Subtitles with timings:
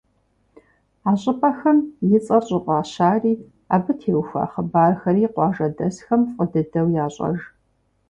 [1.09, 1.77] А щӀыпӀэхэм
[2.17, 3.33] и цӀэр щӀыфӀащари,
[3.75, 7.39] абы теухуа хъыбархэри къуажэдэсхэм фӀы дыдэу ящӀэж.